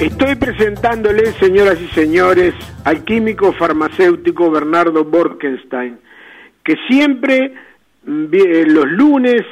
[0.00, 2.54] Estoy presentándoles, señoras y señores,
[2.84, 5.98] al químico farmacéutico Bernardo Borkenstein,
[6.62, 7.52] que siempre
[8.04, 9.42] mm, eh, los lunes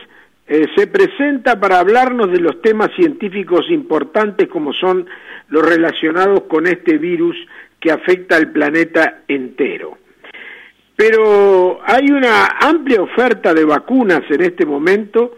[0.47, 5.09] eh, se presenta para hablarnos de los temas científicos importantes como son
[5.49, 7.37] los relacionados con este virus
[7.81, 9.99] que afecta al planeta entero.
[10.94, 15.37] Pero hay una amplia oferta de vacunas en este momento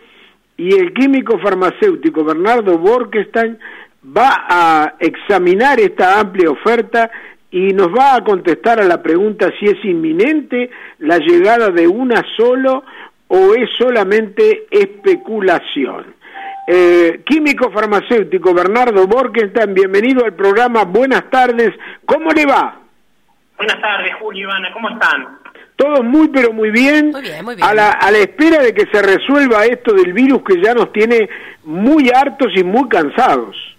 [0.59, 3.59] y el químico farmacéutico Bernardo Borkenstein
[4.17, 7.11] va a examinar esta amplia oferta
[7.51, 12.25] y nos va a contestar a la pregunta si es inminente la llegada de una
[12.37, 12.85] solo
[13.29, 16.15] o es solamente especulación.
[16.67, 20.85] Eh, químico farmacéutico Bernardo Borkenstein, bienvenido al programa.
[20.85, 21.73] Buenas tardes,
[22.05, 22.81] ¿cómo le va?
[23.57, 25.39] Buenas tardes, Julio Ivana, ¿cómo están?
[25.77, 27.67] Todo muy pero muy bien, Muy bien, muy bien.
[27.67, 30.93] A, la, a la espera de que se resuelva esto del virus que ya nos
[30.93, 31.29] tiene
[31.65, 33.78] muy hartos y muy cansados.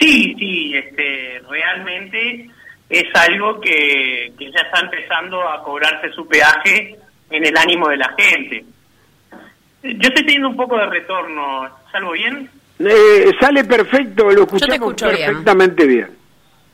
[0.00, 2.48] Sí, sí, este, realmente
[2.88, 6.96] es algo que, que ya está empezando a cobrarse su peaje
[7.30, 8.64] en el ánimo de la gente.
[9.82, 12.50] Yo estoy teniendo un poco de retorno, ¿salgo bien?
[12.78, 15.16] Eh, sale perfecto, lo escuchamos bien.
[15.26, 16.08] perfectamente bien.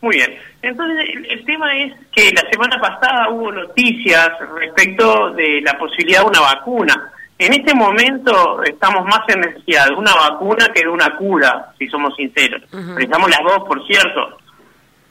[0.00, 0.38] Muy bien.
[0.62, 6.20] Entonces, el, el tema es que la semana pasada hubo noticias respecto de la posibilidad
[6.20, 7.12] de una vacuna.
[7.38, 11.86] En este momento estamos más en necesidad de una vacuna que de una cura, si
[11.88, 12.62] somos sinceros.
[12.72, 14.38] Necesitamos las dos, por cierto.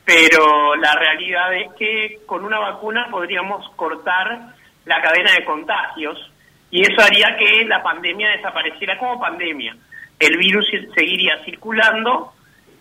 [0.04, 4.54] Pero la realidad es que con una vacuna podríamos cortar
[4.86, 6.32] la cadena de contagios
[6.72, 9.76] y eso haría que la pandemia desapareciera como pandemia.
[10.20, 12.34] El virus seguiría circulando,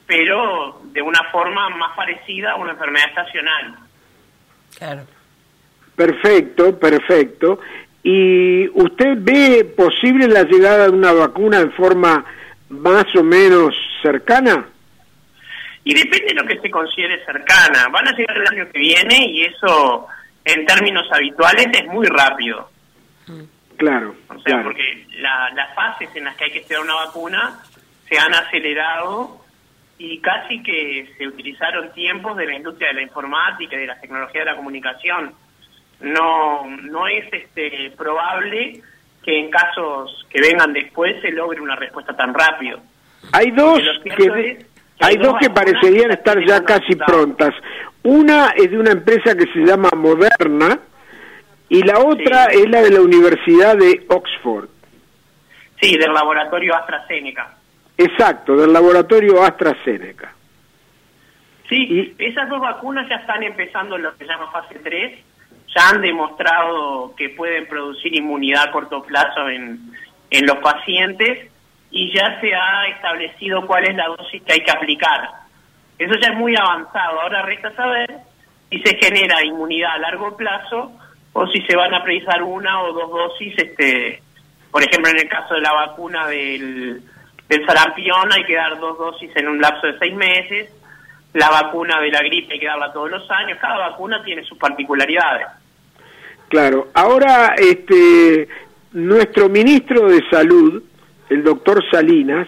[0.06, 3.74] pero de una forma más parecida a una enfermedad estacional.
[4.78, 5.02] Claro.
[5.96, 7.60] Perfecto, perfecto.
[8.06, 12.22] ¿Y usted ve posible la llegada de una vacuna en forma
[12.68, 14.66] más o menos cercana?
[15.84, 17.88] Y depende de lo que se considere cercana.
[17.90, 20.06] Van a llegar el año que viene y eso,
[20.44, 22.70] en términos habituales, es muy rápido.
[23.78, 24.62] Claro, O sea, claro.
[24.64, 27.58] porque la- las fases en las que hay que estudiar una vacuna
[28.08, 29.40] se han acelerado
[29.98, 33.98] y casi que se utilizaron tiempos de la industria de la informática y de la
[34.00, 35.32] tecnología de la comunicación.
[36.00, 42.34] No, no es este porque en casos que vengan después se logre una respuesta tan
[42.34, 42.80] rápido.
[43.32, 44.66] Hay dos que, es que
[45.00, 47.54] hay dos que parecerían que estar ya casi prontas.
[48.02, 50.78] Una es de una empresa que se llama Moderna
[51.70, 52.62] y la otra Sí.
[52.62, 54.68] es la de la Universidad de Oxford.
[55.80, 57.54] Sí, del laboratorio AstraZeneca.
[57.96, 60.34] Exacto, del laboratorio AstraZeneca.
[61.68, 65.18] Sí, esas dos vacunas ya están empezando lo que se llama fase 3,
[65.74, 69.80] ya han demostrado que pueden producir inmunidad a corto plazo en,
[70.30, 71.50] en los pacientes
[71.90, 75.30] y ya se ha establecido cuál es la dosis que hay que aplicar.
[75.98, 78.12] Eso ya es muy avanzado, ahora resta saber
[78.70, 80.92] si se genera inmunidad a largo plazo
[81.32, 84.22] o si se van a precisar una o dos dosis, este,
[84.70, 87.00] por ejemplo en el caso de la vacuna del,
[87.48, 90.70] del sarampión hay que dar dos dosis en un lapso de seis meses,
[91.32, 94.58] la vacuna de la gripe hay que darla todos los años, cada vacuna tiene sus
[94.58, 95.46] particularidades.
[96.54, 98.46] Claro, ahora este
[98.92, 100.84] nuestro ministro de Salud,
[101.28, 102.46] el doctor Salinas,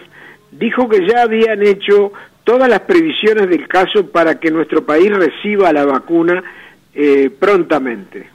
[0.49, 2.13] dijo que ya habían hecho
[2.45, 6.41] todas las previsiones del caso para que nuestro país reciba la vacuna
[6.95, 8.29] eh, prontamente.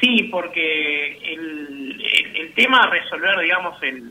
[0.00, 4.10] Sí, porque el, el, el tema a resolver, digamos, el,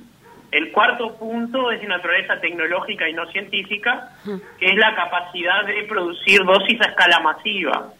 [0.53, 4.09] el cuarto punto es de naturaleza tecnológica y no científica,
[4.57, 7.91] que es la capacidad de producir dosis a escala masiva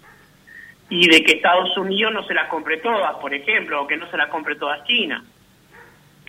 [0.90, 4.09] y de que Estados Unidos no se las compre todas, por ejemplo, o que no
[4.09, 5.23] se las compre todas China.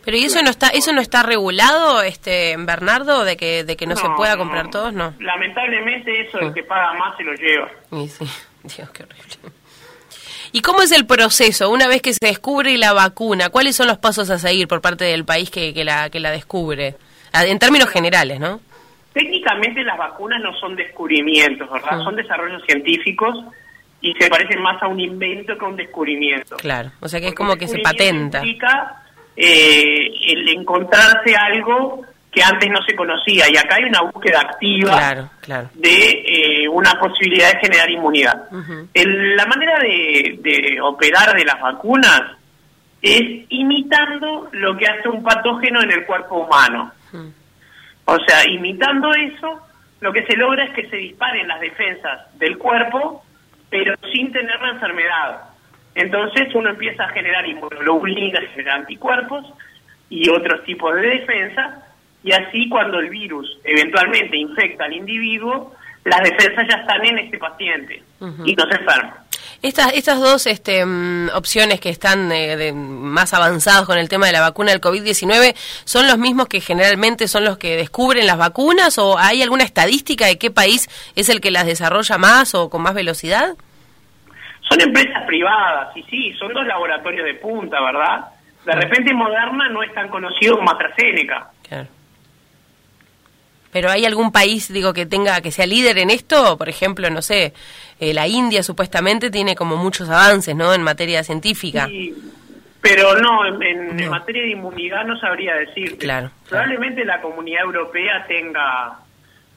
[0.05, 3.87] Pero ¿y eso no está eso no está regulado, este Bernardo, de que de que
[3.87, 4.39] no, se pueda no.
[4.39, 4.93] comprar todos?
[4.93, 5.13] No.
[5.19, 6.55] Lamentablemente eso, el Mm.
[6.55, 7.69] que paga más se lo lleva.
[7.91, 8.25] Y sí,
[8.63, 9.25] Dios, qué horrible.
[10.53, 13.51] ¿Y cómo es el proceso una vez que se descubre la vacuna?
[13.51, 16.31] ¿Cuáles son los pasos a seguir por parte del país que, que la que la
[16.31, 16.95] descubre?
[17.33, 18.61] Ah, En términos generales, ¿no?
[19.13, 21.99] Técnicamente las vacunas no son descubrimientos, ¿verdad?
[21.99, 22.05] Mm.
[22.05, 23.35] Son desarrollos científicos
[24.01, 26.57] y se parecen más a un invento que a un descubrimiento.
[26.57, 26.91] Claro.
[27.01, 28.39] O sea que es como que se patenta.
[28.39, 29.03] Implica
[29.37, 34.91] eh, el encontrarse algo que antes no se conocía y acá hay una búsqueda activa
[34.99, 35.71] Claro, claro.
[35.75, 36.11] de
[36.65, 38.43] eh, una posibilidad de generar inmunidad.
[38.93, 42.21] El- la manera de, de operar de las vacunas
[43.01, 46.93] es imitando lo que hace un patógeno en el cuerpo humano.
[48.05, 49.61] O sea, imitando eso,
[50.01, 53.25] lo que se logra es que se disparen las defensas del cuerpo,
[53.71, 55.41] pero sin tener la enfermedad.
[55.95, 59.47] Entonces uno empieza a generar inmunoglobulinas, generar anticuerpos
[60.11, 61.83] y otros tipos de defensa,
[62.23, 65.75] y así cuando el virus eventualmente infecta al individuo,
[66.05, 68.03] las defensas ya están en este paciente
[68.45, 69.26] y no se enferma.
[69.63, 74.33] Estas, estas dos este, mm, opciones que están eh, más avanzadas con el tema de
[74.33, 75.55] la vacuna del COVID-19,
[75.85, 80.27] ¿son los mismos que generalmente son los que descubren las vacunas o hay alguna estadística
[80.27, 83.57] de qué país es el que las desarrolla más o con más velocidad?
[84.69, 88.27] Son empresas privadas y sí, son dos laboratorios de punta, ¿verdad?
[88.65, 91.51] De repente Moderna no es tan conocido como AstraZeneca.
[91.69, 91.89] Claro.
[93.77, 97.21] Pero hay algún país, digo, que tenga que sea líder en esto, por ejemplo, no
[97.21, 97.53] sé,
[98.01, 100.73] eh, la India supuestamente tiene como muchos avances, ¿no?
[100.73, 101.87] En materia científica.
[101.87, 102.15] Sí,
[102.81, 105.99] pero no en, materia de inmunidad no sabría decir.
[105.99, 106.31] Claro.
[106.49, 108.99] Probablemente la Comunidad Europea tenga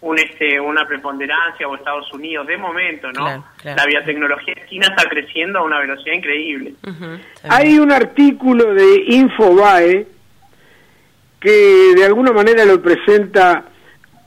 [0.02, 3.46] un este una preponderancia o Estados Unidos de momento, ¿no?
[3.64, 6.74] La biotecnología china está creciendo a una velocidad increíble.
[7.48, 10.08] Hay un artículo de Infobae
[11.40, 13.64] que de alguna manera lo presenta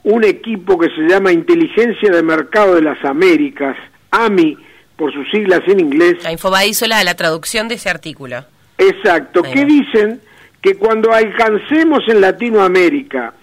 [0.03, 3.77] un equipo que se llama Inteligencia de Mercado de las Américas,
[4.11, 4.57] AMI,
[4.95, 6.23] por sus siglas en inglés.
[6.23, 8.45] La Infobae hizo la, la traducción de ese artículo.
[8.77, 10.21] Exacto, que dicen
[10.61, 13.33] que cuando alcancemos en Latinoamérica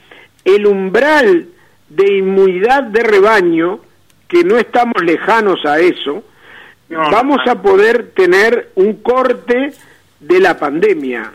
[0.44, 1.48] el umbral
[1.88, 3.80] de inmunidad de rebaño,
[4.28, 6.24] que no estamos lejanos a eso,
[6.88, 9.72] vamos a poder tener un corte
[10.20, 11.32] de la pandemia.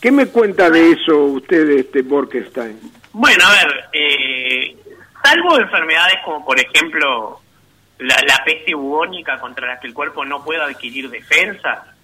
[0.00, 2.78] ¿Qué me cuenta de eso usted, este Borkenstein?
[3.18, 4.76] Bueno, a ver, eh,
[5.24, 7.40] salvo enfermedades como por ejemplo
[7.96, 11.94] la, peste bubónica contra la que el cuerpo no puede adquirir defensa,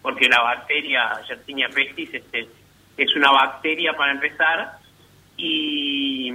[0.00, 2.48] porque la bacteria Yersinia pestis este,
[2.96, 4.78] es una bacteria para empezar,
[5.36, 6.32] y,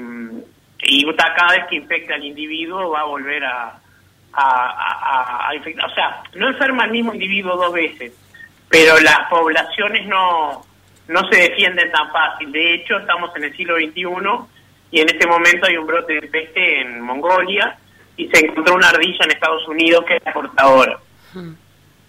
[0.84, 3.80] y cada vez que infecta al individuo va a volver a,
[4.34, 5.90] a, infectar.
[5.90, 8.12] O sea, no enferma al mismo individuo dos veces,
[8.68, 10.67] pero las poblaciones no
[11.08, 12.52] no se defienden tan fácil.
[12.52, 14.04] De hecho, estamos en el siglo XXI
[14.92, 17.78] y en este momento hay un brote de peste en Mongolia
[18.16, 20.98] y se encontró una ardilla en Estados Unidos que es portadora,
[21.34, 21.52] hmm.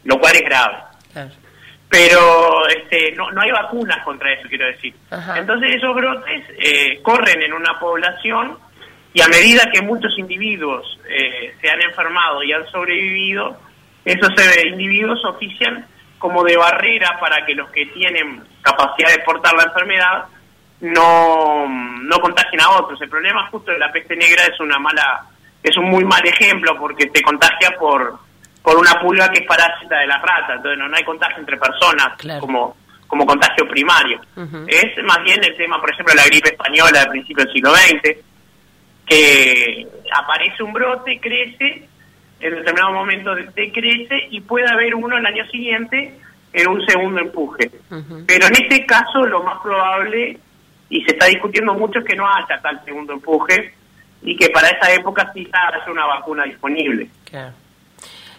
[0.05, 0.77] lo cual es grave.
[1.89, 4.95] Pero este, no, no hay vacunas contra eso, quiero decir.
[5.37, 8.59] Entonces esos brotes eh, corren en una población
[9.15, 13.56] y a medida que muchos individuos eh, se han enfermado y han sobrevivido,
[14.05, 15.87] esos eh, individuos ofician
[16.19, 20.25] como de barrera para que los que tienen capacidad de portar la enfermedad
[20.81, 23.00] no, no contagien a otros.
[23.00, 25.25] El problema justo de la peste negra es una mala,
[25.62, 28.19] es un muy mal ejemplo porque te contagia por,
[28.62, 32.12] por una pulga que es parásita de las ratas, entonces no, hay contagio entre personas
[32.41, 32.76] como,
[33.06, 34.21] como contagio primario.
[34.67, 37.75] Es más bien el tema, por ejemplo, de la gripe española del principio del siglo
[37.75, 38.17] XX,
[39.06, 41.88] que aparece un brote, crece,
[42.40, 46.19] en determinado momento decrece y puede haber uno el año siguiente
[46.52, 47.70] en un segundo empuje.
[48.26, 50.38] Pero en este caso lo más probable,
[50.90, 53.75] y se está discutiendo mucho, es que no haya tal segundo empuje
[54.23, 57.08] y que para esa época sí haya una vacuna disponible.
[57.25, 57.55] Claro.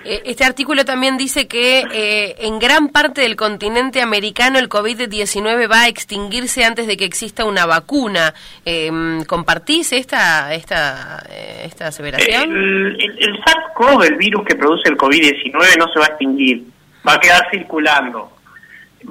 [0.05, 5.69] Eh, este artículo también dice que eh, en gran parte del continente americano el COVID-19
[5.69, 8.33] va a extinguirse antes de que exista una vacuna.
[8.65, 8.89] Eh,
[9.27, 11.23] ¿Compartís esta, esta,
[11.63, 12.55] esta aseveración?
[12.55, 16.63] El, el, SARS-CoV, el virus que produce el COVID-19, no se va a extinguir,
[17.07, 18.31] va a quedar circulando.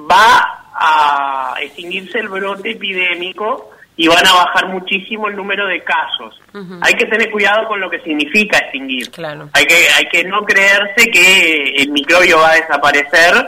[0.09, 6.33] Va a extinguirse el brote epidémico y van a bajar muchísimo el número de casos.
[6.79, 9.11] Hay que tener cuidado con lo que significa extinguir.
[9.51, 13.45] Hay que hay que no creerse que el microbio va a desaparecer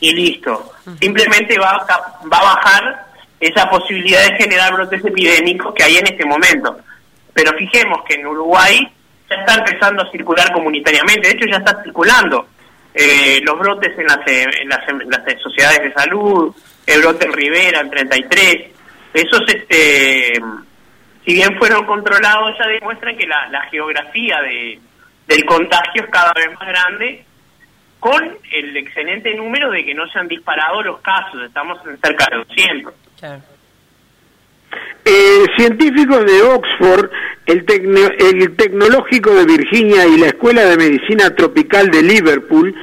[0.00, 0.72] y listo.
[1.00, 3.06] Simplemente va a, va a bajar
[3.40, 6.76] esa posibilidad de generar brotes epidémicos que hay en este momento.
[7.32, 8.86] Pero fijemos que en Uruguay
[9.30, 12.46] ya está empezando a circular comunitariamente, de hecho ya está circulando
[12.92, 16.54] eh, los brotes en las, en las, en las sociedades de salud,
[16.86, 18.73] el brote en Rivera, en 33,
[19.14, 20.32] esos, este,
[21.24, 24.80] si bien fueron controlados, ya demuestran que la, geografía de,
[25.28, 27.24] del contagio es cada vez más grande,
[28.00, 32.26] con el excelente número de que no se han disparado los casos, estamos en cerca
[32.30, 32.94] de 200.
[35.04, 37.10] Eh, científicos de Oxford,
[37.46, 37.64] el,
[38.18, 42.74] el Tecnológico de Virginia y la Escuela de Medicina Tropical de Liverpool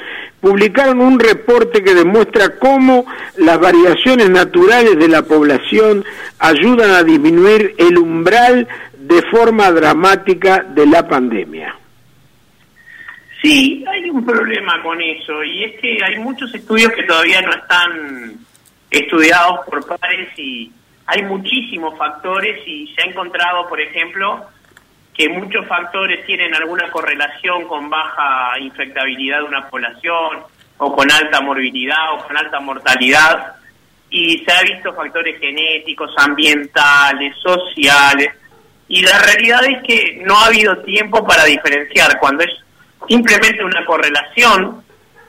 [0.42, 3.06] publicaron un reporte que demuestra cómo
[3.38, 6.04] las variaciones naturales de la población
[6.40, 8.68] ayudan a disminuir el umbral
[8.98, 11.76] de forma dramática de la pandemia.
[13.42, 17.52] Sí, hay un problema con eso y es que hay muchos estudios que todavía no
[17.52, 18.36] están
[18.90, 20.72] estudiados por pares y
[21.08, 24.46] hay muchísimos factores y se ha encontrado, por ejemplo,
[25.22, 30.40] que muchos factores tienen alguna correlación con baja infectabilidad de una población
[30.80, 33.54] o con alta morbilidad o con alta mortalidad
[34.10, 38.30] y se ha visto factores genéticos, ambientales, sociales,
[38.88, 42.52] y la realidad es que no ha habido tiempo para diferenciar cuando es
[43.08, 44.84] simplemente una correlación,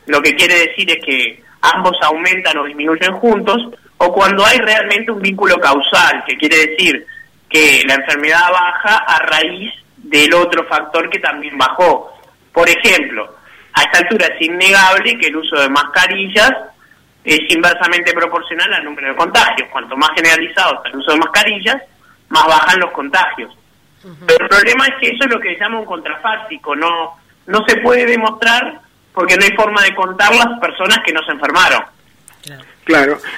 [0.07, 3.59] lo que quiere decir es que ambos aumentan o disminuyen juntos,
[3.99, 7.07] o cuando hay realmente un vínculo causal, que quiere decir
[7.53, 12.13] que la enfermedad baja a raíz del otro factor que también bajó.
[12.53, 13.37] Por ejemplo,
[13.75, 16.53] a esta altura es innegable que el uso de mascarillas
[17.25, 19.69] es inversamente proporcional al número de contagios.
[19.71, 21.77] Cuanto más generalizado está el uso de mascarillas,
[22.29, 23.57] más bajan los contagios.
[24.27, 27.17] Pero el problema es que eso es lo que se llama un contrafáctico, no,
[27.47, 28.81] no se puede demostrar
[29.15, 31.85] porque no hay forma de contar las personas que no se enfermaron.
[32.43, 32.65] Claro.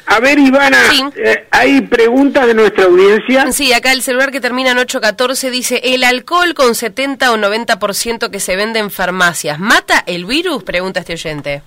[0.07, 0.79] A ver, Ivana,
[1.17, 3.53] eh, ¿hay preguntas de nuestra audiencia?
[3.53, 8.31] Sí, acá el celular que termina en 814 dice, ¿el alcohol con 70 o 90%
[8.31, 10.65] que se vende en farmacias mata el virus?
[10.65, 11.63] Pregunta este oyente.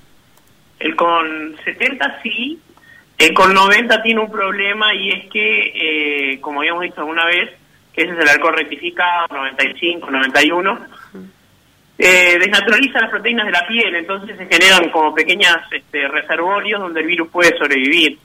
[0.80, 2.60] El con 70 sí,
[3.18, 7.52] el con 90 tiene un problema y es que, eh, como habíamos dicho alguna vez,
[7.94, 10.80] ese es el alcohol rectificado, 95, 91,
[11.98, 17.02] eh, desnaturaliza las proteínas de la piel, entonces se generan como pequeñas este, reservorios donde
[17.02, 18.20] el virus puede sobrevivir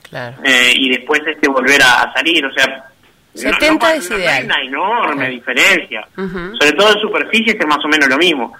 [0.45, 2.87] eh, y después este volver a, salir, o sea...
[3.35, 4.29] 70 es ideal.
[4.29, 8.53] Hay una enorme diferencia, sobre todo en superficies es más o menos lo mismo,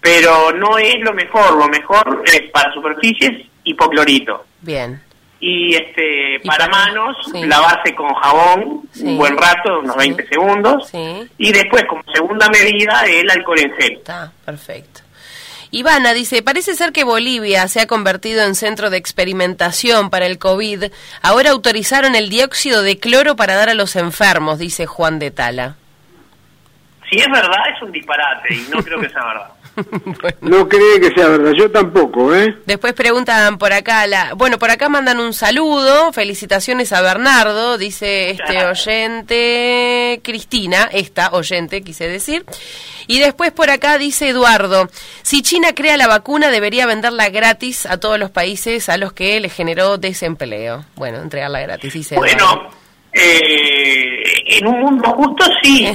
[0.00, 4.46] pero no es lo mejor, lo mejor es para superficies hipoclorito.
[4.60, 5.00] Bien
[5.40, 10.90] y este para, manos lavarse con jabón un buen rato unos 20 segundos.
[11.38, 15.00] Y después como segunda medida el alcohol en gel está perfecto.
[15.72, 20.38] Ivana dice, parece ser que Bolivia se ha convertido en centro de experimentación para el
[20.38, 20.84] COVID.
[21.22, 25.76] Ahora autorizaron el dióxido de cloro para dar a los enfermos, dice Juan de Tala.
[27.08, 29.50] Si es verdad, es un disparate y no creo que sea verdad.
[30.40, 32.56] No cree que sea verdad, yo tampoco, ¿eh?
[32.66, 38.30] Después preguntan por acá, la, bueno, por acá mandan un saludo, felicitaciones a Bernardo, dice
[38.30, 42.44] este oyente, Cristina, esta oyente quise decir.
[43.06, 44.88] Y después por acá dice Eduardo,
[45.22, 49.40] si China crea la vacuna debería venderla gratis a todos los países a los que
[49.40, 50.84] le generó desempleo.
[50.96, 52.70] Bueno, entregarla gratis, dice Bueno,
[53.12, 54.09] eh,
[54.46, 55.86] en un mundo justo sí.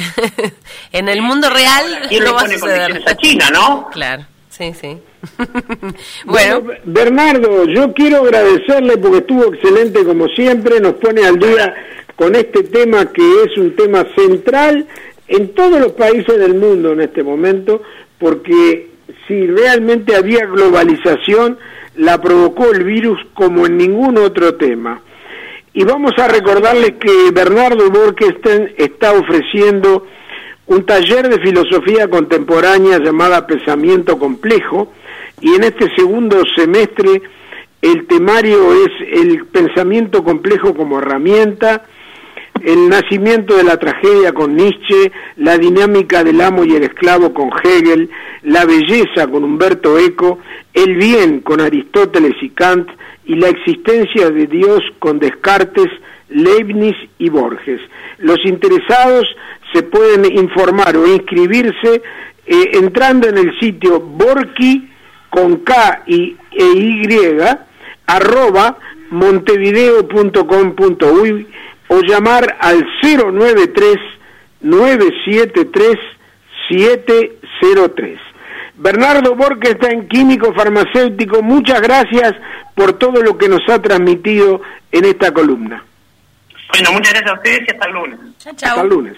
[0.91, 3.01] en el mundo real ¿Quién no va a suceder.
[3.05, 3.89] a China, ¿no?
[3.91, 4.97] Claro, sí, sí.
[6.25, 6.63] bueno.
[6.83, 11.73] Bernardo, yo quiero agradecerle porque estuvo excelente como siempre, nos pone al día
[12.15, 14.87] con este tema que es un tema central
[15.27, 17.81] en todos los países del mundo en este momento,
[18.19, 18.89] porque
[19.27, 21.57] si realmente había globalización,
[21.95, 25.01] la provocó el virus como en ningún otro tema.
[25.77, 30.07] Y vamos a recordarles que Bernardo Borkesten está ofreciendo
[30.67, 34.93] un taller de filosofía contemporánea llamada Pensamiento Complejo.
[35.41, 37.21] Y en este segundo semestre
[37.81, 41.83] el temario es el pensamiento complejo como herramienta,
[42.63, 47.49] el nacimiento de la tragedia con Nietzsche, la dinámica del amo y el esclavo con
[47.61, 48.09] Hegel,
[48.43, 50.39] la belleza con Humberto Eco,
[50.73, 52.87] el bien con Aristóteles y Kant,
[53.25, 55.89] y la existencia de Dios con Descartes,
[56.29, 57.81] Leibniz y Borges.
[58.19, 59.27] Los interesados
[59.73, 62.01] se pueden informar o inscribirse
[62.45, 64.89] eh, entrando en el sitio borki
[65.29, 67.05] con K y, e Y
[68.07, 68.77] arroba
[69.09, 71.47] montevideo.com.uy
[71.87, 73.97] o llamar al 093
[74.61, 75.97] 973
[76.69, 78.19] 703.
[78.77, 79.35] Bernardo
[79.89, 82.33] en químico farmacéutico, muchas gracias
[82.75, 85.83] por todo lo que nos ha transmitido en esta columna.
[86.71, 88.19] Bueno, muchas gracias a ustedes y hasta el lunes.
[88.45, 89.15] Hasta el lunes.